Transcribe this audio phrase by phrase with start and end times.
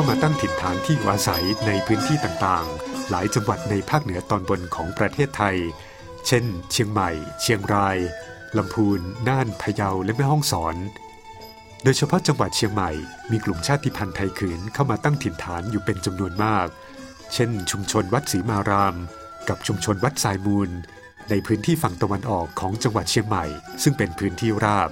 [0.00, 5.56] ามาตั้งถิ่นฐานที่อยู่อาศัยในพื้นที่ต่างๆ หลายจังหวัดในภาคเหนือตอนบนของประเทศไทย
[6.26, 7.10] เช่น เชียงใหม่
[7.40, 7.96] เชียงราย
[8.56, 10.76] ลำพูน น่าน พะเยา และแม่ฮ่องสอน
[11.82, 12.90] โดยเฉพาะจังหวัดเชียงใหม่
[13.30, 16.66] มีกลุ่มชาติพันธุ์ไทยขืนเข้ามาตั้งถิ่นฐานอยู่เป็นจำนวนมาก
[17.34, 18.96] เช่น ชุมชนวัดศรีมาราม
[19.48, 20.70] กับชุมชนวัดสายมูล
[21.30, 23.44] ในพื้นที่ฝั่งตะวันออกของจังหวัดเชียงใหม่
[23.82, 24.90] ซึ่งเป็นพื้นที่ราบ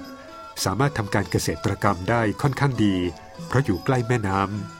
[0.63, 2.95] สามารถทำการเกษตรกรรมได้ค่อนข้างดี
[3.47, 4.78] เพราะอยู่ใกล้แม่น้ำ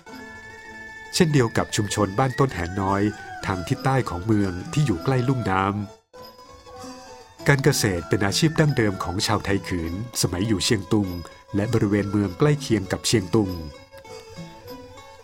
[1.16, 3.02] เช่นเดียวกับชุมชนบ้านต้นแหนน้อย
[3.46, 11.10] ทางทิศใต้ของเมืองที่อยู่ใกล้ลุ่มน้ำการเกษตรเป็นอาชีพดั้งเดิมของชาวไทยขืน สมัยอยู่เชียงตุง
[11.56, 13.50] และบริเวณเมืองใกล้เคียงกับเชียงตุง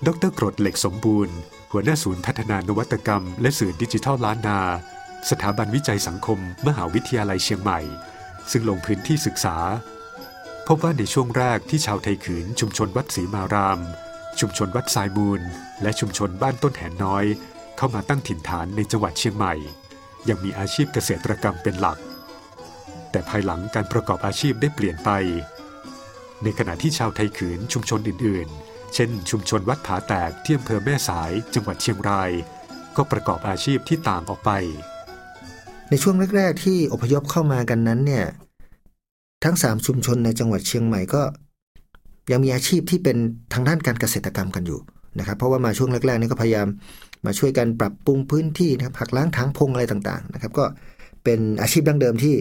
[0.07, 1.35] ดรกรดเหล็กสมบูรณ์
[1.71, 4.59] หัวหน้าศูนย์พัฒนานวัตกรรม และสื่อดิจิทัลล้านนา
[5.29, 7.79] สถาบันวิจัยสังคม มหาวิทยาลัยเชียงใหม่
[8.51, 9.57] ซึ่งลงพื้นที่ศึกษา
[10.67, 13.79] พบว่าในช่วงแรกที่ชาวไทยขืนชุมชนวัดศรีมาราม
[14.39, 15.41] ชุมชนวัดสายมูล
[15.81, 17.25] และชุมชนบ้านต้นแหนน้อย
[17.77, 19.53] เข้ามาตั้งถิ่นฐานในจังหวัดเชียงใหม่
[20.29, 21.97] ยังมีอาชีพเกษตรกรรมเป็นหลัก
[23.11, 25.09] แต่ภายหลังการประกอบอาชีพได้เปลี่ยนไป
[26.43, 32.31] ในขณะที่ชาวไทยขืนชุมชนอื่น ๆ เช่น ชุมชนวัดผาแตกที่อำเภอแม่สายจังหวัดเชียงราย
[32.95, 34.51] ก็ประกอบอาชีพที่ต่างออกไป
[35.89, 38.25] ในช่วงแรก ๆ ที่อพยพเข้ามากันนั้นเนี่ย
[39.43, 41.21] ทั้ง 3 ชุมชนในจังหวัดเชียงใหม่ก็
[42.31, 43.17] ยังมีอาชีพที่เป็น
[43.53, 44.79] ทางด้านการเกษตรกรรมกันอยู่
[45.19, 46.67] นะครับเพราะว่ามาช่วงแรกๆนี่ก็พยายาม
[47.25, 50.65] มาช่วยกันปรับปรุงพื้นที่นะครับหักล้างทางพงอะไรต่างๆนะครับก็
[51.23, 52.35] เป็นอาชีพดั้งเดิมที่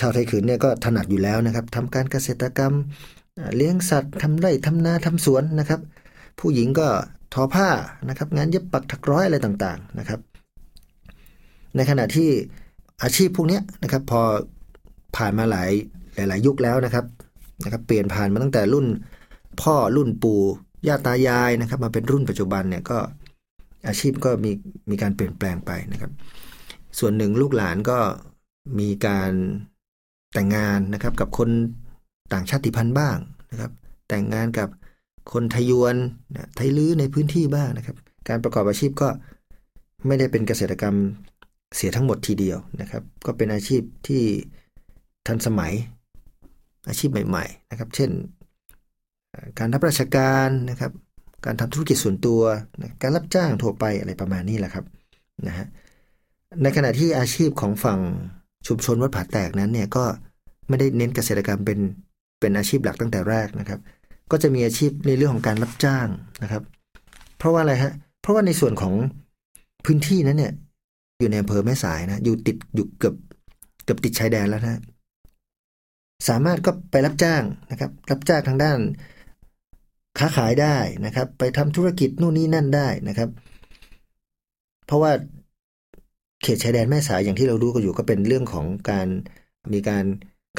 [0.00, 2.74] ชาวไทยขืนเนี่ยก็ถนัดอยู่แล้วนะครับทำการเกษตรกรรม
[3.56, 5.80] เลี้ยงสัตว์ทำไร่ทำนาทำสวนนะครับ
[6.38, 6.88] ผู้หญิงก็
[7.34, 7.68] ทอผ้า
[8.08, 10.20] นะครับงานเย็บปักถักร้อยอะไรต่างๆนะครับ
[11.76, 12.28] ในขณะที่
[13.02, 14.20] อาชีพพวกนี้นะครับพอ
[15.16, 15.70] ผ่านมาหลาย
[16.14, 17.04] หลาย ๆ ยุคแล้วนะครับ
[17.64, 18.86] นะครับ เปลี่ยนผ่านมาตั้งแต่รุ่น
[19.62, 20.40] พ่อรุ่นปู่
[20.86, 22.98] ย่าตายายนะครับ มาเป็นรุ่นปัจจุบันเนี่ยก็
[23.88, 24.50] อาชีพก็มี
[24.90, 26.12] มีการเปลี่ยนแปลงไปนะครับ
[26.98, 27.98] ส่วนหนึ่งลูกหลานก็
[28.78, 29.32] มีการ
[30.34, 31.48] แต่งงานนะครับ กับคน
[32.32, 33.16] ต่างชาติพันธุ์บ้าง
[33.50, 33.72] นะครับ
[34.08, 34.68] แต่งงานกับ
[35.32, 35.96] คนไทยวน
[36.56, 37.96] ไทยลื้อในพื้นที่บ้างนะครับ
[38.28, 39.08] การประกอบอาชีพก็
[40.06, 40.96] ไม่ได้เป็นเกษตรกรรม
[41.76, 44.22] เสียทั้งหมดทีเดียวนะครับ ก็เป็นอาชีพที่
[45.26, 45.72] ทันสมัย
[46.88, 48.10] อาชีพใหม่ ๆ นะครับ เช่น
[49.58, 50.92] การรับราชการนะครับ
[51.44, 52.42] การทำธุรกิจส่วนตัว
[53.02, 54.84] การรับจ้างทั่วไปอะไรประมาณนี้แหละครับ
[55.46, 55.66] นะฮะ
[56.62, 58.00] ในขณะที่อาชีพของฝั่ง
[58.66, 60.04] ชุมชนวัดผาแตกนั้นเนี่ยก็
[60.68, 61.78] ไม่ได้เน้นเกษตรกรรมเป็น
[62.40, 63.80] เป็นอาชีพหลักตั้งแต่แรกนะครับ
[64.30, 66.06] ก็จะมีอาชีพในเรื่องของการรับจ้าง
[66.42, 66.62] นะครับ
[67.38, 67.92] เพราะว่าอะไรฮะ
[68.22, 68.94] เพราะว่าในส่วนของ
[69.84, 70.52] พื้นที่นั้นเนี่ย
[71.20, 73.14] อยู่ในอำเภอแม่สายนะอยู่ติดอยู่เกือบ
[73.84, 74.80] เกือบติดชายแดนแล้วนะ
[76.28, 78.78] สามารถก็ไปรับจ้างนะครับ รับจ้างทางด้าน
[80.18, 80.76] ค้าขายได้
[81.06, 83.28] นะครับ ไปทำธุรกิจนู่นนี่นั่นได้นะครับ
[84.86, 85.12] เพราะว่า
[86.42, 89.08] เขตชายแดนแม่สายอย่างที่เรารู้กันอยู่ก็เป็นเรื่องของการ
[89.72, 90.04] มีการ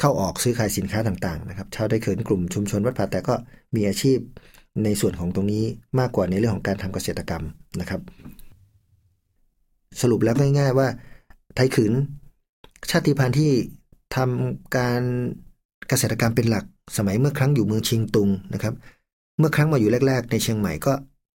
[0.00, 3.34] เข้าออกซื้อขายสินค้าต่างๆนะครับ ชาวไทยเขินกลุ่มชุมชนวัดผาแต่ก็
[3.74, 4.18] มีอาชีพ
[4.84, 5.64] ในส่วนของตรงนี้
[5.98, 7.44] มากกว่าในเรื่องของการทำเกษตรกรรม
[7.80, 8.00] นะครับ
[10.00, 10.88] สรุปแล้วง่าย ๆ ว่า
[11.54, 11.92] ไทยขืน
[12.90, 13.50] ชาติพันธุ์ที่
[14.16, 15.02] ทำการ
[15.88, 16.64] เกษตรกรรมเป็นหลัก
[16.96, 18.74] สมัยเมื่อครั้งอยู่เมืองชียงตุงนะครับ
[19.42, 20.92] มื่อครั้งมาอยู่แรก ๆ ในเชียงใหม่ก็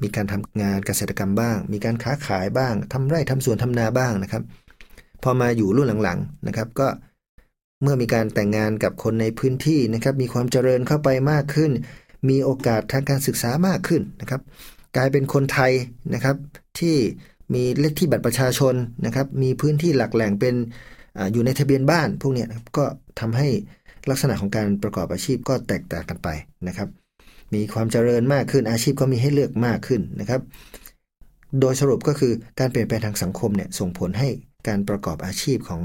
[0.03, 4.43] มีการทำงานเกษตรกรรมบ้าง มีการค้าขายบ้างทำไร่ทำสวนทำนาบ้างนะครับ
[5.23, 6.89] พอมาอยู่รุ่นหลังๆนะครับ ก็
[7.83, 11.71] เมื่อมีการแต่งงานกับคนในพื้นที่นะครับ มีความเจริญเข้าไปมากขึ้น
[12.29, 14.41] มีโอกาสทางการศึกษามากขึ้นนะครับ
[14.97, 15.73] กลายเป็นคนไทย
[16.15, 16.37] นะครับ
[16.79, 16.97] ที่
[17.55, 18.75] มีเลขที่บัตรประชาชน
[19.07, 20.55] นะครับ มีพื้นที่หลักแหล่งเป็น
[21.33, 22.85] อยู่ในทะเบียนบ้านพวกนี้นะครับก็
[23.21, 23.49] ทำให้
[24.11, 26.29] ลักษณะของการประกอบอาชีพก็แตกต่างกันไป
[26.69, 26.89] นะครับ
[27.55, 30.41] มีความเจริญมากขึ้น อาชีพก็มีให้เลือกมากขึ้นนะครับ
[31.61, 34.29] โดยสรุปก็คือการเปลี่ยนแปลงทางสังคมเนี่ยส่งผลให้
[34.69, 35.83] การประกอบอาชีพของ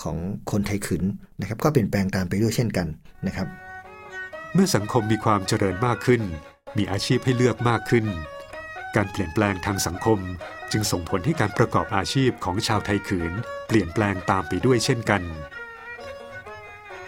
[0.00, 0.16] ของ
[0.50, 1.04] คนไทยขืน
[1.40, 2.86] นะครับ ก็เปลี่ยนแปลงตามไปด้วยเช่นกัน
[3.26, 3.48] นะครับ
[4.54, 6.22] เมื่อสังคมมีความเจริญมากขึ้น
[6.76, 8.06] มีอาชีพให้เลือกมากขึ้น
[8.96, 10.18] การเปลี่ยนแปลงทางสังคม
[10.72, 13.32] จึงส่งผลให้การประกอบอาชีพของชาวไทยขืน
[13.66, 15.22] เปลี่ยนแปลงตามไปด้วยเช่นกัน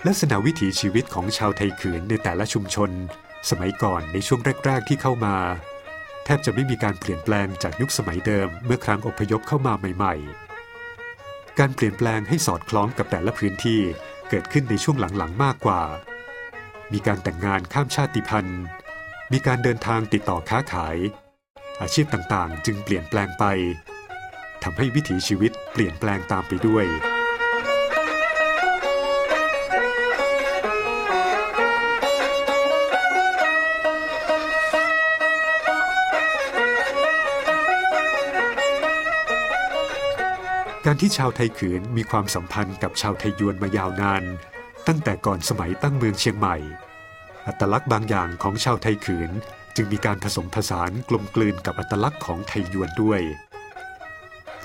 [0.07, 2.91] ลักษณะวิถีชีวิตของชาวไทยขืนในแต่ละชุมชน
[3.49, 5.37] สมัยก่อนในช่วงแรก ๆ ที่เข้ามา
[6.25, 10.15] ไทบจะไม่มีการเปลี่ยนแปลงจากยุคสมัยเดิมเมื่อครั้งอพยพเข้ามาใหม่
[10.87, 13.81] ๆ การเปลี่ยนแปลงให้สอดคล้องกับแต่ละพื้นที่
[14.29, 15.83] เกิดขึ้นในช่วงหลัง ๆ มากกว่า
[16.93, 18.63] มีการแต่งงานข้ามชาติพันธุ์
[19.33, 20.97] มีการเดินทางติดต่อค้าขาย
[21.81, 23.45] อาชีพต่างๆ จึงเปลี่ยนแปลงไป
[24.63, 26.87] ทำให้วิถีชีวิตเปลี่ยนแปลงตามไปด้วย
[40.93, 44.25] การที่ชาวไทยขืนมีความสัมพันธ์กับชาวไทยยวนมายาวนาน
[44.87, 46.57] ตั้งแต่ก่อนสมัยตั้งเมืองเชียงใหม่
[47.47, 49.31] อัตลักษณ์บางอย่างของชาวไทยขืน
[49.77, 53.21] จึงมีการผสมผสานกลมกลืนกับอัตลักษณ์ของไทยยวนด้วย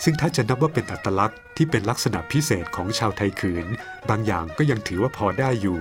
[0.03, 3.65] ซึ่งถ้าจะนับว่าเป็นอัตลักษณ์ที่เป็นลักษณะพิเศษของชาวไทยขืน
[4.09, 5.79] บางอย่างก็ยังถือว่าพอได้อยู่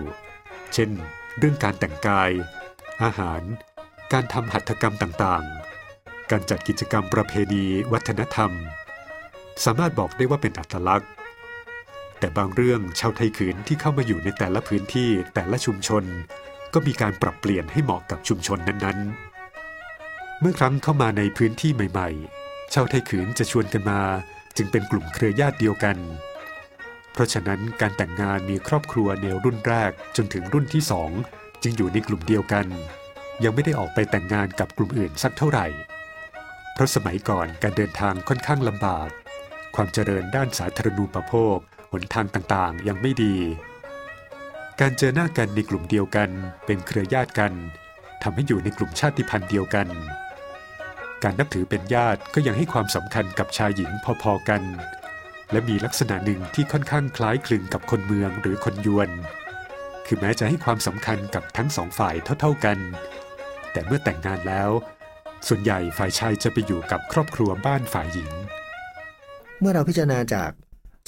[0.75, 0.91] เช่น
[1.38, 2.31] เรื่องการแต่งกาย
[3.02, 3.43] อาหาร
[4.12, 8.52] การทำหัตถกรรมต่างๆ การจัดกิจกรรมประเพณี วัฒนธรรม
[9.64, 11.10] สามารถบอกได้ว่าเป็นอัตลักษณ์
[12.18, 16.04] แต่บางเรื่องชาวไทยขืนที่เข้ามาอยู่ในแต่ละพื้นที่แต่ละชุมชน
[16.74, 22.08] ก็มีการปรับเปลี่ยนให้เหมาะกับชุมชนนั้นๆ เมื่อครั้งเข้ามาในพื้นที่ใหม่
[22.42, 24.00] ๆ ชาวไทยขืนจะชวนกันมา
[24.56, 25.96] จึงเป็นกลุ่มเครือญาติเดียวกัน
[27.12, 31.10] เพราะฉะนั้นการแต่งงานมีครอบครัวแนวรุ่นแรกจนถึงรุ่นที่สอง
[31.62, 32.66] จึงอยู่ในกลุ่มเดียวกัน
[33.44, 35.66] ยังไม่ได้ออกไปแต่งงานกับกลุ่มอื่นสักเท่าไหร่
[36.74, 39.08] เพราะสมัยก่อนการเดินทางค่อนข้างลำบาก
[39.74, 41.56] ความเจริญด้านสาธารณูปโภค
[41.92, 43.36] หนทางต่างๆ ยังไม่ดี
[44.80, 46.30] การเจอหน้ากันในกลุ่มเดียวกัน
[46.66, 47.52] เป็นเครือญาติกัน
[48.22, 49.88] ทำให้อยู่ในกลุ่มชาติพันธุ์เดียวกัน
[51.22, 53.90] การนับถือเป็นญาติก็ยังให้ความสำคัญกับชายหญิง
[54.22, 54.62] พอๆกัน
[55.50, 59.10] และมีลักษณะหนึ่งที่ค่อนข้างคล้ายคลึงกับคนเมืองหรือคนยวน
[60.06, 62.78] คือแม้จะให้ความสำคัญกับทั้งสองฝ่ายเท่าๆกัน
[63.72, 64.70] แต่เมื่อแต่งงานแล้ว
[65.48, 68.30] ส่วนใหญ่ฝ่ายชายจะไปอยู่กับครอบครัวบ้านฝ่ายหญิง
[69.60, 70.50] เมื่อเราพิจารณาจาก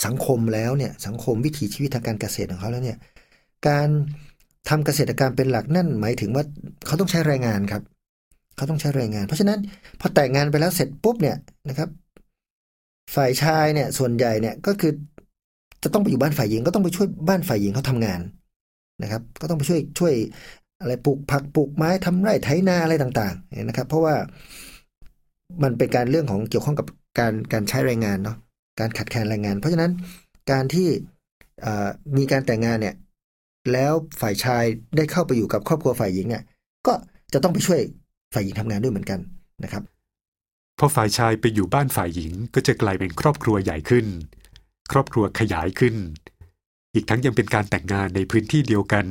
[0.07, 2.99] สังคมแล้วเนี่ยสังคมวิถีชีวิตทางการเกษตรของเขาแล้วเนี่ย
[3.69, 3.89] การ
[4.69, 6.45] ทำเกษตรกรรมเป็นหลักนั่นหมายถึงว่า
[6.87, 7.83] เขาต้องใช้แรงงานครับ
[8.57, 9.59] เขาต้องใช้แรงงาน เพราะฉะนั้น
[10.01, 11.37] พอแต่งงานไปแล้วเสร็จปุ๊บเนี่ย
[11.69, 11.89] นะครับ
[13.15, 14.93] ฝ่ายชายเนี่ยส่วนใหญ่เนี่ยก็คือ
[15.83, 18.21] จะต้องไปอยู่บ้านฝ่ายหญิง ก็ต้องไปช่วยบ้านฝ่ายหญิงเขาทำงาน
[19.03, 20.15] นะครับ ก็ต้องไปช่วยช่วย
[20.81, 24.15] อะไรปลูกผักปลูกไม้ทำไร่ไถนาอะไรต่างๆนะครับ เพราะว่า
[25.63, 26.87] มันเป็นการเรื่องของเกี่ยวข้องกับ
[27.19, 28.37] การการใช้แรงงานเนาะ
[28.81, 29.93] การขัดแคลนแรงงาน เพราะฉะนั้น
[30.51, 30.89] การที่
[32.17, 32.95] มีการแต่งงานเนี่ย
[33.73, 34.65] แล้วฝ่ายชาย
[34.97, 36.43] ได้เข้าไปอยู่กับครอบครัวฝ่ายหญิงเนี่ย
[36.87, 36.95] ก็
[37.33, 37.81] จะต้องไปช่วย
[38.35, 39.21] ฝ่ายหญิงทำงานด้วยเหมือนกัน
[39.65, 39.83] นะครับ
[40.79, 44.07] พอฝ่ายชายไปอยู่บ้านฝ่ายหญิงก็จะกลายเป็นครอบครัวใหญ่ขึ้น
[44.93, 45.95] ครอบครัวขยายขึ้น
[46.95, 49.07] อีกทั้งยังเป็นการแต่งงานในพื้นที่เดียวกัน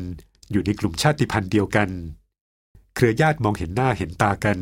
[0.52, 1.90] อยู่ในกลุ่มชาติพันธุ์เดียวกัน
[2.96, 4.58] เครือญาติมองเห็นหน้าเห็นตากัน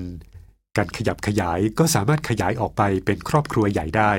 [0.77, 4.13] การขยับขยายก็สามารถขยายออกไปเป็นครอบครัวใหญ่ได้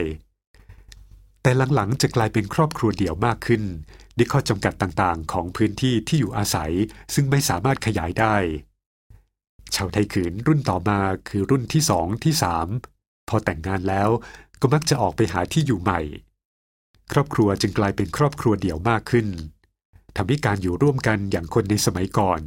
[1.42, 3.62] แต่หลังๆจะกลายเป็นครอบครัวเดี่ยวมากขึ้น
[4.16, 6.72] ด้วยข้อจำกัดต่างๆ ของพื้นที่ที่อยู่อาศัย
[7.14, 8.36] ซึ่งไม่สามารถขยายได้
[9.74, 12.68] ชาวไทยขืนรุ่นต่อมาคือรุ่นที่สองที่สาม
[13.28, 14.08] พอแต่งงานแล้ว
[14.60, 16.00] ก็มักจะออกไปหาที่อยู่ใหม่
[17.12, 19.26] ครอบครัวจึงกลายเป็นครอบครัวเดี่ยวมากขึ้น
[20.16, 22.40] ทำให้การอยู่ร่วมกันอย่างคนในสมัยก่อน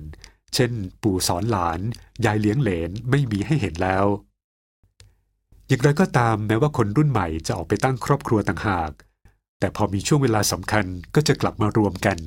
[0.54, 0.72] เช่น
[1.04, 1.80] ปู่สอนหลาน
[2.26, 4.06] ยายเลี้ยงเหลนไม่มีให้เห็นแล้ว
[5.68, 8.92] อย่างไรก็ตามแม้ว่าคนรุ่นใหม่จะออกไปตั้งครอบครัวต่างหาก
[9.60, 10.86] แต่พอมีช่วงเวลาสำคัญ
[11.16, 12.18] ก็จะกลับมารวมกัน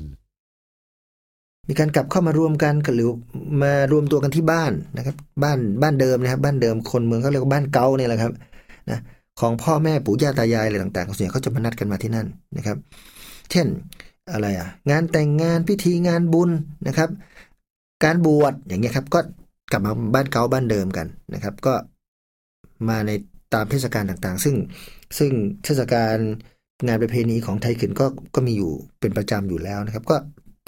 [1.68, 3.08] มีการกลับเข้ามารวมกันหรือ
[3.62, 8.32] มารวมตัวกันที่บ้านนะครับ บ้านบ้านเดิมนะครับ บ้านเดิมคนเมืองเขาเรียกว่าบ้านเก่าเนี่ยแหละครับ
[8.90, 8.98] นะ
[9.40, 12.76] ของพ่อแม่ปู่ย่าตายายอะไรต่างๆส่วนใหญ่เขาจะมานัดกันมาที่นั่นนะครับ
[13.50, 13.66] เช่น
[14.32, 16.50] อะไรอะ งานแต่งงานพิธีงานบุญ
[16.86, 17.08] นะครับ
[18.04, 19.20] การบวชอย่างเงี้ยครับ ก็
[19.72, 21.74] กลับมาบ้านเก่าบ้านเดิมกันนะครับ ก็
[22.88, 23.10] มาใน
[23.54, 24.54] ตามเทศกาลต่างๆ ซึ่ง
[25.18, 25.30] ซึ่ง
[25.64, 26.16] เทศกาล
[26.86, 30.16] งานประเพณีของไทยขืนก็ก็มีอยู่เป็นประจำอยู่แล้วนะครับ ก็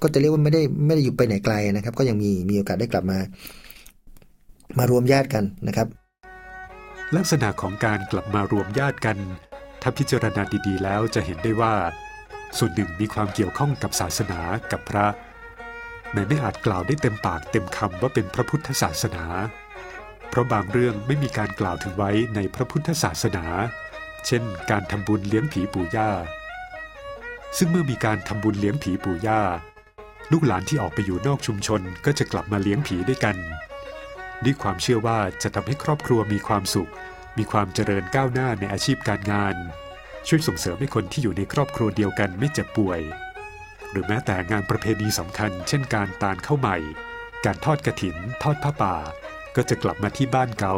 [0.02, 3.18] ก็จะเรียกว่าไม่ได้ไม่ได้อยู่ไปไหนไกลนะครับ ก็ยังมีมีโอกาสได้กลับมา
[4.78, 5.88] มารวมญาติกันนะครับ
[7.16, 9.16] ลักษณะของการกลับมารวมญาติกัน
[9.82, 11.74] ถ้าพิจารณาดีๆ แล้วจะเห็นได้ว่า
[12.58, 14.40] ส่วนหนึ่งมีความเกี่ยวข้องกับศาสนา
[14.72, 15.06] กับพระ
[16.12, 19.25] แม้ไม่อาจกล่าวได้เต็มปากเต็มคำว่าเป็นพระพุทธศาสนา
[20.28, 23.45] เพราะบางเรื่องไม่มีการกล่าวถึงไว้ในพระพุทธศาสนา
[24.26, 26.11] เช่น การทำบุญเลี้ยงผีปู่ย่า
[27.59, 29.42] ซึ่งเมื่อมีการทำบุญเลี้ยงผีปู่ย่า
[30.33, 33.37] ลูกหลานที่ออกไปอยู่นอกชุมชนก็จะกลับมาเลี้ยงผีด้วยกัน
[34.45, 36.90] ด้วยความเชื่อว่าจะทำให้ครอบครัวมีความสุข
[37.38, 39.57] มีความเจริญก้าวหน้าในอาชีพการงาน
[40.28, 43.00] ช่วยส่งเสริมให้คนที่อยู่ในครอบครัวเดียวกันไม่เจ็บป่วย
[43.92, 46.76] หรือแม้แต่งานประเพณีสำคัญ เช่นการตาลเข้าใหม่
[47.44, 48.96] การทอดกระถิน ทอดผ้าป่า
[49.56, 50.75] ก็จะกลับมาที่บ้านเกา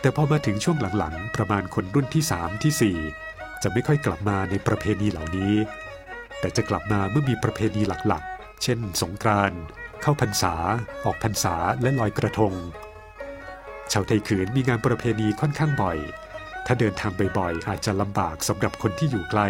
[0.00, 5.54] แต่พอมาถึงช่วงหลังๆ ประมาณคนรุ่นที่3ที่4 จะไม่ค่อยกลับมาในประเพณีเหล่านี้
[6.40, 9.60] แต่จะกลับมาเมื่อมีประเพณีหลักๆ เช่น สงกรานต์
[10.02, 10.54] เข้าพรรษา
[11.04, 12.52] ออกพรรษาและลอยกระทง
[13.92, 15.98] ชาวไทยขืนมีงานประเพณีค่อนข้างบ่อย
[16.66, 19.40] ถ้าเดินทางบ่อยๆ อาจจะลำบากสำหรับคนที่อยู่ไกล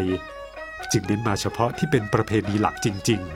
[0.93, 3.33] จึงเน้นมาเฉพาะที่เป็นประเพณีหลักจริง ๆ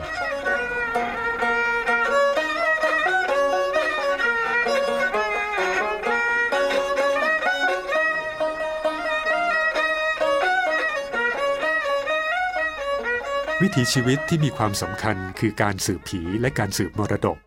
[13.62, 17.38] วิถีชีวิตที่มีความสำคัญคือการสืบผีและการสืบมรดก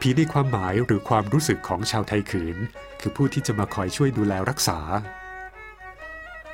[0.00, 2.56] ผีในความหมายหรือความรู้สึกของชาวไทยขืน
[3.00, 4.78] คือผู้ที่จะมาคอยช่วยดูแลรักษา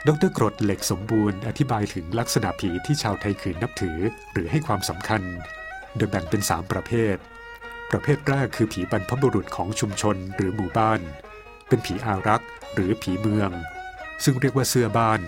[0.08, 3.98] ดรกรดเหล็กสมบูรณ์อธิบายถึงลักษณะผีที่ชาวไทยขืนนับถือ
[4.32, 5.22] หรือให้ความสำคัญ
[5.96, 7.16] โดยแบ่งเป็น 3 ประเภท
[7.90, 11.00] ประเภทแรกคือผีบรรพบุรุษของชุมชนหรือหมู่บ้าน
[11.68, 13.50] เป็นผีอารักษ์หรือผีเมือง
[14.24, 15.20] ซึ่งเรียกว่าเสื้อบ้าน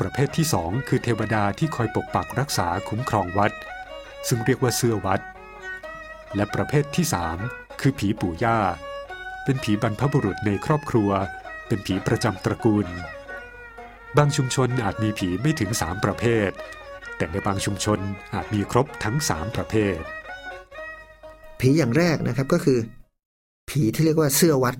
[0.00, 3.52] ประเภทที่สองคือเทวดาที่คอยปกปักรักษาคุ้มครองวัด
[4.28, 5.20] ซึ่งเรียกว่าเสื้อวัด
[6.34, 7.38] และประเภทที่สาม
[7.80, 8.58] คือผีปู่ย่า
[9.44, 11.10] เป็นผีบรรพบุรุษในครอบครัว
[11.66, 12.88] เป็นผีประจำตระกูล
[14.18, 16.50] บางชุมชนอาจมีผีไม่ถึงสามประเภท
[17.16, 17.98] แต่ในบางชุมชน
[18.34, 19.96] อาจมีครบทั้งสามประเภท
[21.60, 22.78] ผีอย่างแรกนะครับก็คือ
[23.70, 24.76] ผีที่เรียกว่าเสื้อวัด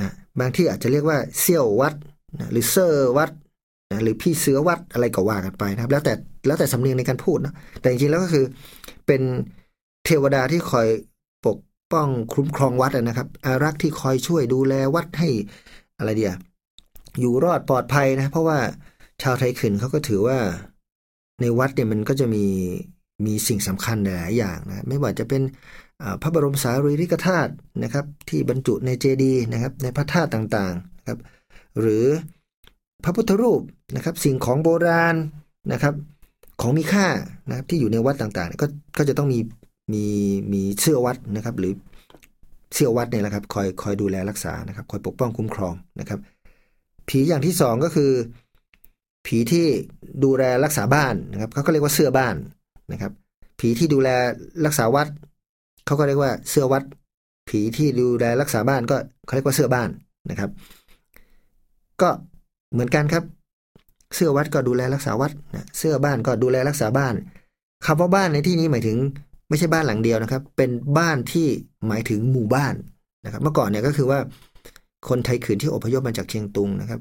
[0.00, 1.94] นะบางที่อาจจะเรียกว่าเซี่ยววัด
[2.38, 3.30] นะหรือเซอร์วัด
[3.90, 6.14] นะหรือพี่เสือวัดอะไรก็ว่ากันไปนะครับ แล้วแต่
[6.46, 8.44] แล้วแต่สำเนียงในการพูดนะแต่จริงๆแล้วก็คือ
[9.06, 9.22] เป็น
[10.04, 10.88] เทวดาที่คอย
[11.46, 11.58] ปก
[11.92, 15.28] ป้องคุ้มครองวัดนะครับ อารักษ์ที่คอยช่วยดูแลวัดให้
[15.98, 16.34] อะไรเดีย
[17.20, 18.58] อยู่รอดปลอดภัยนะ เพราะว่า
[19.22, 20.38] ชาวไทยขืนเขาก็ถือว่า
[21.40, 22.44] ในวัดเนี่ยมันก็จะมี
[23.26, 25.42] มีสิ่งสำคัญหลายอย่างนะไม่ว่าจะเป็น
[26.22, 27.52] พระบรมสารีริกธาตุ
[27.82, 31.18] นะครับ ที่บรรจุในเจดีย์นะครับ ในพระธาตุต่างๆนะครับ
[31.80, 32.04] หรือ
[33.04, 33.60] พระพุทธรูป
[33.96, 35.16] นะครับ สิ่งของโบราณ
[35.72, 35.94] นะครับ
[36.60, 37.06] ของมีค่า
[37.48, 38.66] นะครับที่อยู่ในวัดต่างๆ ก็
[38.98, 39.38] ก็จะต้องมี
[39.92, 40.04] มี
[40.52, 41.72] มีเสื้อวัดนะครับ หรือ
[42.74, 46.18] เสื้อวัดเนี่ยแหละครับ คอยคอยดูแลรักษานะครับ คอยปกป้องคุ้มครองนะครับ
[47.08, 48.10] ผีอย่างที่สองก็คือ
[49.26, 49.66] ผีที่
[50.24, 52.34] ดูแลรักษาบ้านนะครับเขาก็เรียกว่าเสื้อบ้าน
[52.92, 53.12] นะครับ
[53.60, 54.08] ผีที่ดูแล
[54.66, 55.08] รักษาวัด
[55.86, 56.82] เขาก็เรียกว่าเสื้อวัด
[57.48, 58.96] ผีที่ดูแลรักษาบ้านก็
[59.26, 59.88] เขาเรียกว่าเสื้อบ้าน
[60.30, 60.50] นะครับ
[62.02, 62.10] ก็
[62.72, 63.24] เหมือนกันครับ
[64.14, 67.14] เสื้อวัดก็ดูแลรักษาวัดนะเสื้อบ้านก็ดูแลรักษาบ้าน
[67.86, 68.96] คำว่าบ้านในที่นี้หมายถึง
[69.48, 71.48] ไม่ใช่บ้านหลังเดียวนะครับ เป็นบ้านที่
[71.88, 72.74] หมายถึงหมู่บ้าน
[73.24, 74.18] นะครับ เมื่อก่อนเนี่ยก็คือว่า
[75.08, 77.00] คนไทยขืนที่อพยพมาจากเชียงตุงนะครับ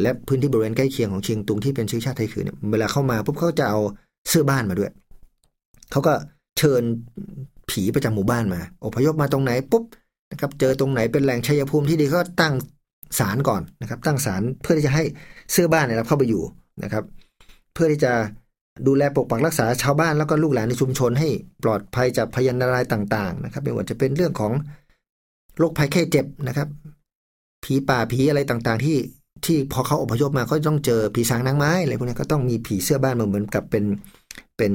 [0.00, 3.80] และพื้นที่บริเวณใกล้เคียงของเชียงตุงที่เป็นเชื้อชาติไทยขืนเนี่ยเวลาเข้ามาปุ๊บเขาจะเอา
[4.28, 4.90] เสื้อบ้านมาด้วย
[5.90, 6.12] เขาก็
[6.58, 6.82] เชิญ
[7.70, 9.84] ผีประจำหมู่บ้านมา อพยพมาตรงไหนปุ๊บ
[10.30, 12.54] นะครับ เจอตรงไหนเป็นแหล่งชัยภูมิที่ดีก็ตั้ง
[13.18, 15.04] ศาลก่อนนะครับ ตั้งศาลเพื่อที่จะให้
[15.52, 16.42] เสื้อบ้านเนี่ยรับเข้าไปอยู่
[16.82, 17.04] นะครับ
[17.74, 18.12] เพื่อที่จะ
[18.86, 21.28] ดูแลปกปักรักษาชาวบ้านแล้วก็ลูกหลานในชุมชนให้
[21.62, 24.52] ปลอดภัยจากพยันตรายต่าง ๆ นะครับ ไม่ว่าจะเป็นเรื่องของ
[25.58, 26.68] โรคภัยแค่เจ็บนะครับ
[27.64, 28.96] ผีป่าผีอะไรต่างๆ ที่
[29.44, 33.84] ที่พอเขาอพยพมาก็ต้องเจอผีสางนางไม้อะไรพวกนี้ก็ต้องมีผีเสื้อบ้านมาเหมือนกับเป็น
[34.56, 34.72] เป็น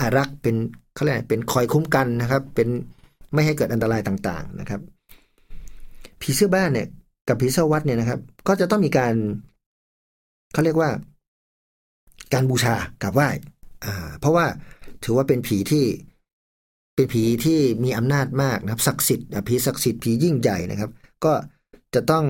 [0.00, 0.56] อารักษ์เป็น
[0.94, 2.68] เขาเรียกเป็นคอยคุ้มกันนะครับ เป็น
[3.34, 4.80] ไม่ให้เกิดอันตรายต่างๆนะครับ
[6.20, 6.86] ผีเสื้อบ้านเนี่ย
[7.28, 9.14] กับผีเสื้อวัดเนี่ยนะครับ ก็จะต้องมีการ
[10.52, 10.90] เขาเรียกว่า
[12.32, 13.28] การบูชากราบไหว้
[13.84, 14.46] อ่า เพราะว่า
[15.04, 15.84] ถือว่าเป็นผีที่
[16.96, 20.90] เป็นผีที่มีอำนาจมากนะครับศักดิ์สิทธิ์ผีศักดิ์สิทธิ์ผียิ่งใหญ่นะครับ
[21.24, 21.32] ก็
[21.94, 22.24] จะต้อง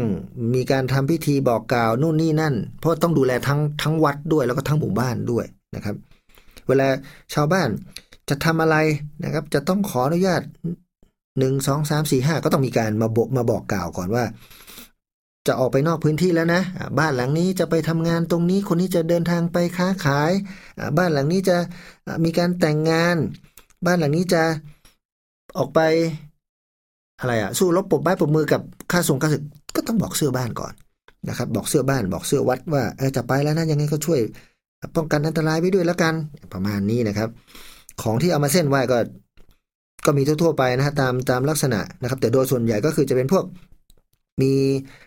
[0.55, 5.45] มีการทำพิธีบอกกล่าวนู่นนี่นั่น เพราะต้องดูแลทั้งทั้งวัดด้วยแล้วก็ทั้งหมู่บ้านด้วย
[5.75, 5.97] นะครับ
[6.69, 6.89] เวลา
[7.35, 7.69] ชาวบ้าน
[8.29, 8.77] จะทำอะไร
[9.25, 10.43] นะครับ จะต้องขออนุญาต
[11.39, 14.25] หนึ่งสองสามสี่ห้าก็ต้องมีการมาบอกมาบอกกล่าวก่อนว่า
[15.47, 16.63] จะออกไปนอกพื้นที่แล้วนะ
[16.99, 20.33] บ้านหลังนี้จะไปทำงานตรงนี้ คนนี้จะเดินทางไปค้าขาย
[20.99, 21.57] บ้านหลังนี้จะ
[22.25, 23.17] มีการแต่งงาน
[23.87, 24.43] บ้านหลังนี้จะ
[25.59, 25.81] ออกไป
[27.21, 28.61] อะไรอะสู้รบปรบไม้ปรบมือกับ
[28.93, 29.43] ข้าทรงข้าศึก
[29.77, 30.73] ก็ต้องบอกเสื้อบ้านก่อน
[31.29, 34.21] นะครับ บอกเสื้อบ้านบอกเสื้อวัดว่าเออจะไปแล้วนะยังไงก็ช่วย
[34.97, 36.15] ป้องกันอันตรายไว้ด้วยแล้วกัน
[36.53, 37.29] ประมาณนี้นะครับ
[38.03, 38.99] ของที่เอามาเส้นไหว้ก็
[40.07, 43.45] ก็มีทั่วๆไปนะฮะตามตามลักษณะนะครับ แต่โดยส่วนใหญ่ก็คือจะเป็นพวก
[44.43, 44.53] มี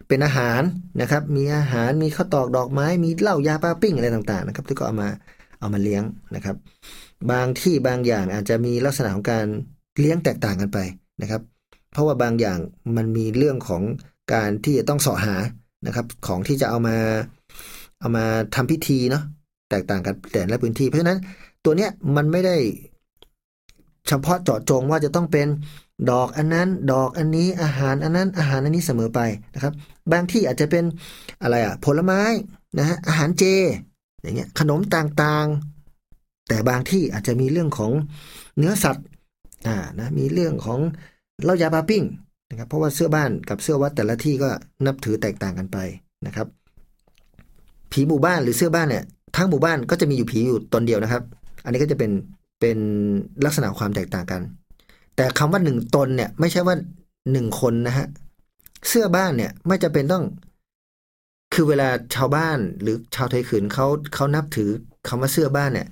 [0.07, 0.61] เป็นอาหาร
[1.01, 5.09] นะครับ มีอาหารมีข้าวตอกดอกไม้ มีเหล้ายาปลาปิ้งอะไรต่างๆนะครับที่ก็เอามา
[5.59, 6.03] เอามาเลี้ยง
[6.35, 6.55] นะครับ
[7.31, 9.45] บางที่บางอย่างอาจจะมีลักษณะของการ
[9.99, 10.79] เลี้ยงแตกต่างกันไป
[11.21, 11.41] นะครับ
[11.91, 12.59] เพราะว่าบางอย่าง
[12.95, 13.83] มันมีเรื่องของ
[14.33, 15.35] การที่จะต้องเสาะหา
[15.87, 16.97] นะครับ ของที่จะเอามา
[17.99, 19.23] เอามาทำพิธีเนาะ
[19.69, 21.19] แตกต่างกันแต่ละพื้นที่เพราะฉะนั้น
[21.63, 22.57] ตัวเนี้ยมันไม่ได้
[24.07, 25.47] เฉพาะเจาะจงว่าจะต้องเป็น
[26.11, 29.19] ดอกอันนั้น ดอกอันนี้อาหารอันนั้นอาหารอันนี้เสมอไป
[29.53, 29.73] นะครับ
[30.11, 30.83] บางที่อาจจะเป็น
[31.41, 32.21] อะไรอะผลไม้
[32.77, 33.43] นะฮะอาหารเจ
[34.21, 37.91] อย่างเงี้ยขนมต่างๆ แต่บางที่อาจจะมีเรื่องของ
[38.57, 39.05] เนื้อสัตว์
[39.67, 40.79] อ่านะมีเรื่องของ
[41.43, 42.03] เหล้ายาปลาปิ้ง
[42.49, 44.49] นะครับเพราะว่าเสื้อบ้านกับเสื้อวัดแต่ละที่ก็
[44.85, 45.77] นับถือแตกต่างกันไป
[46.27, 46.47] นะครับ
[47.91, 49.03] ผีหมู่บ้านหรือเสื้อบ้านเนี่ย
[49.35, 51.23] ทั้งหมู่บ้านก็จะมีอยู่ผีอยู่ตนเดียวนะครับ
[51.63, 52.11] อันนี้ก็จะเป็น
[52.59, 52.77] เป็น
[53.45, 54.41] ลักษณะความแตกต่างกัน
[55.15, 56.75] แต่คำว่าหนึ่งตนเนี่ยไม่ใช่ว่า
[57.31, 58.07] หนึ่งคนนะฮะ
[58.87, 60.23] เสื้อบ้านเนี่ยไม่จะเป็นต้อง
[61.53, 64.69] คือเวลาชาวบ้านหรือชาวไทยขืนเขาเขานับถือ
[65.07, 65.87] คำว่าเสื้อบ้านเนี่ย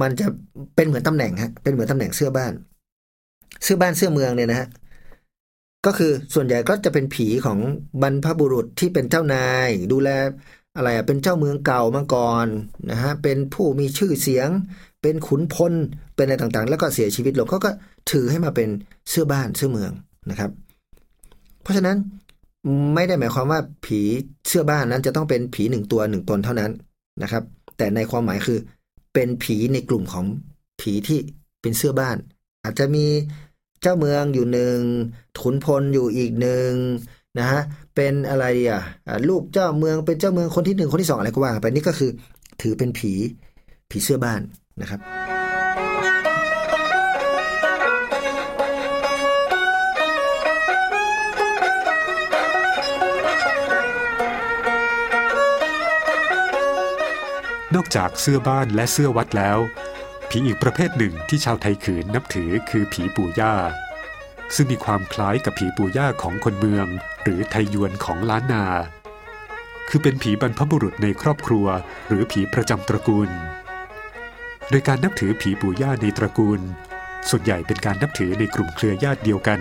[0.00, 0.26] มันจะ
[0.76, 2.52] เป็นเหมือนตำแหน่งฮะเป็นเหมือนตำแหน่งเสื้อบ้าน
[3.64, 4.68] เสื้อบ้านเสื้อเมืองเนี่ยนะฮะ
[5.86, 7.58] ก็คือส่วนใหญ่ก็จะเป็นผีของ
[8.02, 10.10] บรรพบุรุษที่เป็นเจ้านาย ดูแล
[10.76, 12.46] อะไรอะเป็นเจ้าเมืองเก่ามาก่อน
[12.90, 14.48] นะฮะเป็นผู้มีชื่อเสียง
[15.02, 15.72] เป็นขุนพล
[16.14, 17.70] เป็นอะไรต่างๆ แล้วก็เสียชีวิตลงเขาก็
[18.10, 18.68] ถือให้มาเป็น
[19.10, 19.92] เสื้อบ้านเสื้อเมือง
[20.30, 20.50] นะครับ
[21.62, 21.96] เพราะฉะนั้น
[22.94, 24.00] ไม่ได้หมายความว่าผี
[24.48, 26.70] เสื้อบ้านนั้นจะต้องเป็นผีหนึ่งตัวหนึ่งตนเท่านั้น
[27.22, 27.42] นะครับ
[27.76, 28.58] แต่ในความหมายคือ
[29.14, 30.24] เป็นผีในกลุ่มของ
[30.80, 31.18] ผีที่
[31.62, 32.16] เป็นเสื้อบ้าน
[32.64, 33.06] อาจจะมี
[33.86, 34.78] จ้าเมืองอยู่หนึ่ง
[35.42, 36.72] ขุนพลอยู่อีกหนึ่ง
[37.38, 37.60] นะฮะ
[37.94, 38.80] เป็นอะไรอะ
[39.28, 42.10] ลูกเจ้าเมืองเป็นเจ้าเมืองคนที่หนึ่งคนที่สองอะไรก็ว่าไปนี่ก็คือ
[42.62, 43.12] ถือเป็นผี
[43.90, 44.40] ผีเสื้อบ้าน
[44.80, 45.00] นะครับ
[57.74, 59.58] นอกจากเสื้อบ้านและเสื้อวัดแล้ว
[60.38, 63.54] ผีอีกประเภทหนึ่งที่ชาวไทยขืนนับถือคือผีปู่ย่า
[64.54, 66.86] ซึ่งมีความคล้ายกับผีปู่ย่าของคนเมือง
[67.22, 68.64] หรือไทยยวนของล้านนา
[69.88, 71.66] คือเป็นผีบรรพบุรุษในครอบครัว
[72.08, 73.30] หรือผีประจำตระกูล
[74.70, 76.60] โดยการนับถือผีปู่ย่าในตระกูล
[77.30, 79.60] ส่วนใหญ่เป็นการนับถือในกลุ่มเครือญาติเดียวกัน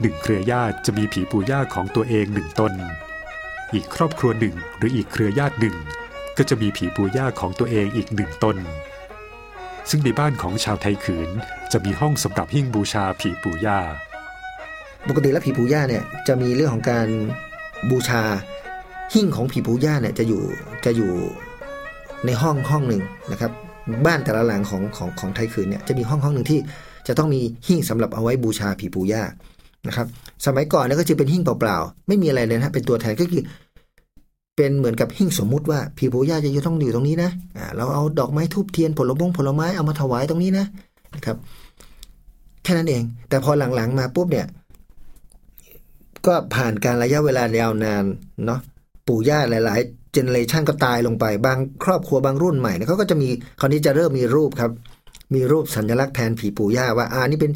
[0.00, 2.72] หนึ่งเครือญาติจะมีผีปู่ย่าของตัวเองหนึ่งตน
[3.74, 5.76] อีกครอบครัวหนึ่งหรืออีกเครือญาติหนึ่ง
[6.36, 8.58] ก็จะมีผีปู่ย่าของตัวเองอีกหนึ่งตน
[9.90, 11.30] ซึ่งในบ้านของชาวไทยขืน
[11.72, 13.78] จะมีห้องสำหรับหิ้งบูชาผีปู่ย่า
[15.08, 17.08] ปกติแล้วผีปู่ย่าเนี่ยจะมีเรื่องของการ
[17.90, 18.22] บูชา
[19.14, 20.42] หิ้งของผีปู่ย่าเนี่ยจะอยู่
[20.84, 21.12] จะอยู่
[22.26, 23.50] ในห้องห้องหนึ่งนะครับ
[24.06, 26.58] บ้านแต่ละหลังของของของไทยขืนเนี่ยจะมีห้องห้องหนึ่งที่
[27.08, 29.22] จะต้องมีหิ้งสำหรับเอาไว้บูชาผีปู่ย่า
[29.88, 30.06] นะครับ
[30.46, 33.42] สมัยก่อนเนี่ยก็จะเป็นหิ้งเปล่าๆ ไม่มีอะไรเลยนะเป็นตัวแทนก็คือ
[34.56, 37.30] เป็นเหมือนกับหิ้งสมมุติว่าผีปู่ย่าจะอยู่ต้องอยู่ตรงนี้นะ
[37.76, 40.66] เราเอาดอกไม้ทูบเทียนผลบงผลไม้เอามาถวายตรงนี้นะ
[41.14, 41.36] นะครับ
[42.62, 44.46] แค่นั้นเอง แต่พอหลังๆมาปุ๊บเนี่ย
[46.26, 48.04] ก็ผ่านการระยะเวลายาวนาน
[48.46, 48.60] เนาะ
[49.06, 53.28] ปู่ย่าหลาย ๆ เจเนเรชันก็ตายลงไป บางครอบครัวบางรุ่นใหม่เนี่ยเขาก็จะมี
[53.60, 54.70] คราวนี้จะเริ่มมีรูปครับ
[55.34, 57.52] มีรูปสัญลักษณ์แทนผีปู่ย่าว่าอ่านี่เป็น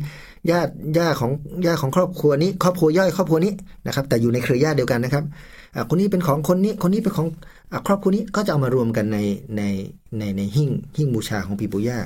[0.51, 1.31] ญาติญาติของ
[1.67, 3.53] ญาติของครอบครัวนี้ ครอบครัวย่อยครอบครัวนี้
[3.87, 5.25] นะครับ แต่อยู่ในเครือญาติเดียวกันนะครับ
[5.91, 7.29] คนนี้เป็นของคนนี้คนนี้เป็นของ
[7.73, 9.19] อครอบครัวนี้ก็จะเอามารวมกันใน
[9.57, 9.63] ใน
[10.19, 11.99] ในในหิ้งหิ้งบูชาของผีปู่ย่า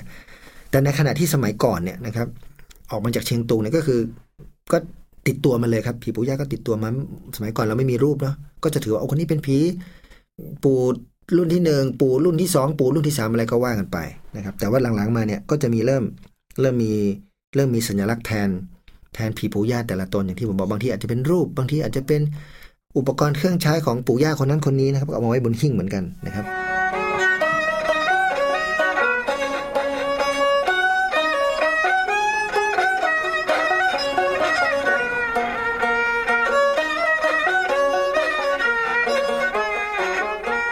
[0.71, 2.29] แต่ในขณะที่สมัยก่อนเนี่ยนะครับ
[2.91, 4.01] ออกมาจากเชียงตุงเนี่ยก็คือ
[4.73, 4.79] ก็
[5.27, 6.89] ติดตัวมาเลยครับผีปู่ย่าก็ติดตัวมา
[7.37, 9.59] สมัยก่อนเราไม่มีรูปเนาะก็จะถือว่าเอาคนนี้เป็นผี
[10.65, 10.79] ปู่
[11.37, 13.99] รุ่นที่หนึ่งปู่รุ่นที่สองปู่รุ่นที่สามอะไรก็ว่ากันไป
[14.37, 16.05] นะครับ แต่ว่าหลังๆมาเนี่ยก็จะมีเริ่ม
[16.61, 16.93] เริ่มมี
[17.55, 18.49] เริ่มมีสัญลักษณ์แทน
[19.15, 22.21] แทนผีปู่ย่าแต่ละตนอย่างที่ผมบอกบางทีอาจจะเป็นรูป บางทีอาจจะเป็น
[22.99, 26.45] อุปกรณ์เครื่องใช้ของปู่ย่าคนนั้นคนนี้นะครับเอามาไว้บนหิ้งเหมือนกันนะครับ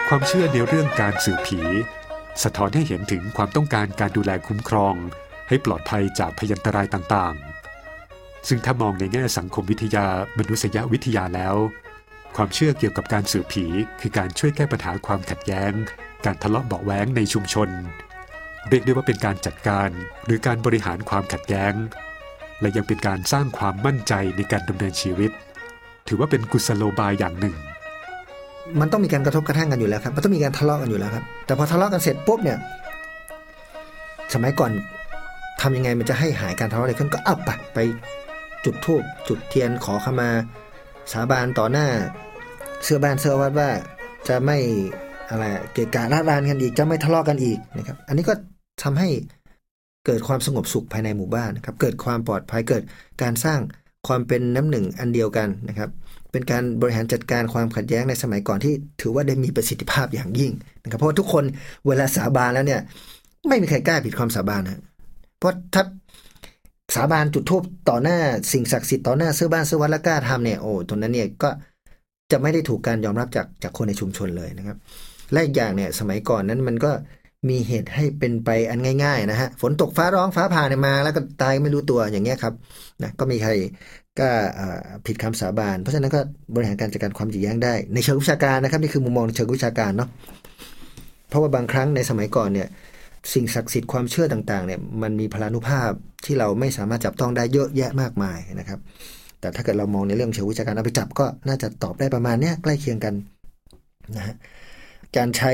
[0.09, 1.59] ความเชื่อในเรื่องการสื่อผี
[2.43, 4.95] สะท้อนให้เห็นถึงความต้องการการดูแลคุ้มครอง
[5.47, 10.05] ให้ปลอดภัยจากพยันตรายต่างๆ ซึ่งถ้ามองในแง่สังคมวิทยา
[10.37, 11.55] มนุษยวิทยาแล้ว
[12.35, 13.65] ความเชื่อเกี่ยวกับการสื่อผี
[14.01, 15.71] คือการช่วยแก้ปัญหาความขัดแย้ง
[16.25, 17.69] การทะเลาะเบาะแว้งในชุมชน
[18.69, 19.89] เรียกได้ว่าเป็นการจัดการ
[20.25, 21.73] หรือการบริหารความขัดแย้ง
[22.61, 25.31] และยังเป็นการสร้างความมั่นใจในการดำเนินชีวิต
[26.07, 27.55] ถือว่าเป็นกุศโลบายอย่างหนึ่ง
[28.79, 32.57] มันต้องมีการกระทบกระทั่งกันอยู่แล้วครับ มันต้องมีการทะเลาะกันอยู่แล้วครับ แต่พอทะเลาะกันเสร็จปุ๊บเนี่ย
[34.33, 34.71] สมัยก่อน
[35.61, 37.79] ทำยังไงมันจะให้หายการทะเลาะอะไรขึ้นก็อับไปไป
[38.65, 40.29] จุดธูปจุดเทียนขอขมา
[41.11, 41.87] สาบานต่อหน้า
[42.83, 43.69] เสื้อบ้านเสื้อวัดว่า
[44.27, 44.57] จะไม่
[45.29, 45.43] อะไร
[45.73, 48.33] เกะกะระรานกันอีกจะไม่ทะเลาะกันอีกนะครับ อันนี้ก็
[48.83, 49.09] ทำให้
[50.05, 52.83] เกิดความสงบสุขภายในหมู่บ้านนะครับ เกิดความปลอดภัยเกิด
[53.21, 53.59] การสร้าง
[54.07, 55.89] ความเป็นน้ำหนึ่งอันเดียวกันนะครับ
[56.31, 60.51] เป็นการบริหารจัดการความขัดแย้งในสมัยก่อนที่ถือว่าได้มีประสิทธิภาพอย่างยิ่ง
[60.83, 61.43] นะครับ เพราะว่าทุกคน
[61.87, 62.81] เวลาสาบานแล้วเนี่ย
[63.47, 64.81] ไม่มีใครกล้าผิดความสาบานนะ
[65.39, 65.83] เพราะถ้า
[66.95, 68.17] สาบานจุดทูบต่อหน้า
[68.51, 71.49] สิ่งศักดิ์สิทธิ์ต่อหน้าเสื้อบ้านเสื้อวัดและกล้าทำเนี่ยโอ้ตรงนั้นเนี่ยก็
[72.31, 74.77] จะไม่ได้ถูกการยอมรับจากจากคนในชุมชนเลยนะครับ
[75.31, 76.91] และอีกอย่างเนี่ยสมัยก่อนนั้นมันก็
[77.49, 82.53] มีเหตุให้เป็นไปอันง่าย ๆ นะฮะฝนตกฟ้าร้องฟ้าผ่าเนี่ยมา แล้วก็ตายไม่รู้ตัวอย่างเงี้ยครับ
[83.03, 83.51] นะก็มีใคร
[84.19, 84.27] ก็
[85.05, 86.19] ผิดคำสาบาน เพราะฉะนั้นก็
[86.55, 90.09] บริหารการจัดการความขัดแย้งได้ ในเชิงวิชาการนะครับนี่คือมุมมองในเชิงวิชาการเนาะ
[91.29, 92.67] เพราะว่าบางครั้งในสมัยก่อนเนี่ย
[93.33, 95.91] สิ่งศักดิ์สิทธิ์ความเชื่อต่างๆเนี่ยมันมีพลานุภาพ
[96.25, 98.79] ที่เราไม่สามารถจับต้องได้เยอะแยะมากมายนะครับ
[99.39, 103.13] แต่ถ้าเกิดเรามองในเรื่องเชิงวิชาการเอาไปจับก็น่าจะตอบได้ประมาณเนี้ยใกล้เคียงกัน
[104.15, 104.35] นะฮะ
[105.17, 105.51] การใช้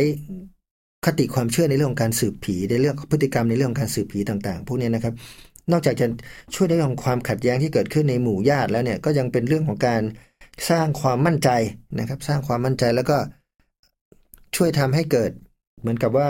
[1.06, 5.13] คติความเชื่อในเรื่องของการสืบผีในเรื่องพฤติกรรมในเรื่องการสืบผีต่าง ๆ พวกนี้นะครับ
[5.71, 6.08] นอกจากจะ
[6.56, 10.01] ช่วยในเรื่องของความขัดแย้งที่เกิดขึ้นในหมู่ญาติแล้วเนี่ยก็ยังเป็นเรื่องของการ
[10.69, 11.49] สร้างความมั่นใจ
[11.99, 13.17] นะครับ สร้างความมั่นใจแล้วก็
[14.56, 15.32] ช่วยทำให้เกิด
[15.80, 16.30] เหมือนกับว่า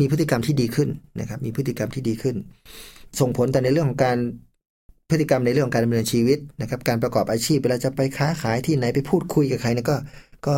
[0.00, 0.88] มีพฤติกรรมที่ดีขึ้น
[1.20, 2.36] นะครับ มีพฤติกรรมที่ดีขึ้น
[3.20, 4.16] ส่งผลแต่ในเรื่องของการ
[5.10, 9.96] พฤติกรรมในเรื่องของการดำเนินชีวิตนะครับ การประกอบอาชีพเวลาจะไปค้าขายที่ไหนไปพูดคุยกับใครเนี่ยก็
[10.46, 10.56] ก็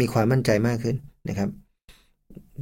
[0.00, 0.96] มีความมั่นใจมากขึ้น
[1.28, 1.48] นะครับ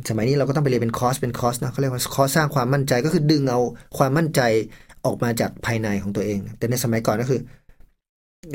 [0.09, 3.61] สมัยนี้เราก็ต้องไปเรียนเป็นคอร์สเป็นคอร์สนะเขาเรียกว่าคอร์สสร้างความมั่นใจก็คือดึงเอา
[3.99, 4.40] ความมั่นใจ
[5.05, 7.40] ออกมาจากภายในของตัวเอง แต่ในสมัยก่อนก็คือ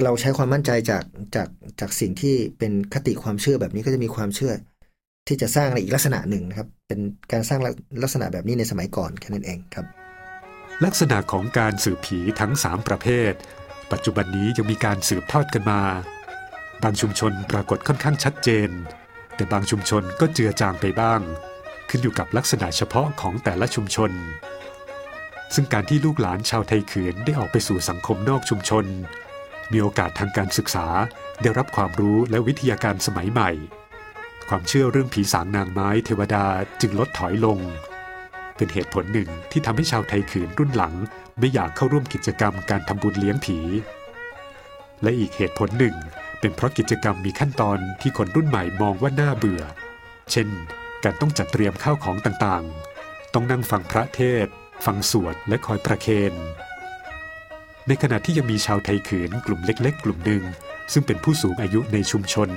[0.04, 1.04] เราใช้ความมั่นใจจาก
[1.36, 1.48] จาก
[1.80, 4.54] จากสิ่งที่เป็นคติความเชื่อแบบนี้ก็จะมีความเชื่อ
[5.28, 7.00] ที่จะสร้างในอีกลักษณะหนึ่งนะครับ เป็น
[7.32, 7.60] การสร้าง
[8.04, 9.86] ลักษณะแบบนี้ในสมัยก่อนแค่นั้นเองครับ
[10.86, 13.34] ลักษณะของการสืบผีทั้ง 3 ประเภท
[13.92, 15.82] ปัจจุบันนี้ยังมีการสืบทอดกันมา
[16.84, 18.70] บางชุมชนปรากฏค่อนข้างชัดเจน
[19.36, 21.22] แต่บางชุมชนก็เจือจางไปบ้าง
[21.90, 24.12] ขึ้นอยู่กับลักษณะเฉพาะของแต่ละชุมชน
[25.56, 28.86] ซึ่งการที่ลูกหลานชาวไทยเขือนได้ออกไปสู่สังคมนอกชุมชน
[29.72, 30.88] มีโอกาสทางการศึกษา
[31.42, 33.52] ได้รับความรู้และวิทยาการสมัยใหม่
[34.54, 36.46] ความเชื่อเรื่องผีสางนางไม้เทวดา
[36.82, 37.60] จึงลดถอยลง
[38.58, 40.94] เป็นเหตุผลหนึ่งที่ทำให้ชาวไทยขืนรุ่นหลัง
[41.40, 43.58] ไม่อยากเข้าร่วมกิจกรรมการทำบุญเลี้ยงผี
[45.02, 45.96] และอีกเหตุผลหนึ่ง
[46.40, 49.64] เป็นเพราะกิจกรรมมีขั้นตอนที่คนรุ่นใหม่มองว่าน่าเบื่อ
[50.32, 50.50] เช่น
[51.04, 54.48] การต้องจัดเตรียมข้าวของต่างๆ ต้องนั่งฟังพระเทศ
[54.86, 56.34] ฟังสวดและคอยประเคน
[57.88, 60.44] ในขณะที่ยังมีชาวไทยขืนกลุ่มเล็ก ๆ กลุ่มหนึ่ง
[60.94, 62.50] ซึ่งเป็นผู้สูงอายุในชุมชน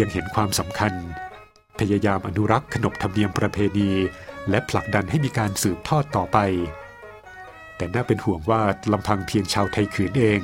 [0.00, 0.94] ยังเห็นความสำคัญ
[1.80, 3.90] พยายามอนุรักษ์ขนบธรรมเนียมประเพณี
[4.50, 6.38] และผลักดันให้มีการสืบทอดต่อไป
[7.76, 8.62] แต่น่าเป็นห่วงว่า
[8.92, 10.40] ลำพังเพียงชาวไทยขืนเอง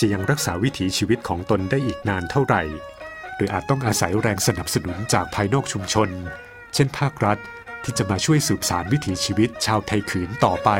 [0.00, 2.62] จะยังรักษาวิถีชีวิตของตนได้อีกนานเท่าไหร่
[3.34, 6.08] หรืออาจต้องอาศัยแรงสนับสนุนจากภายนอกชุมชน
[6.74, 7.38] เช่นภาครัฐ
[7.84, 10.70] ที่จะมาช่วยสืบสารวิถีชีวิตชาวไทยขืนต่อไป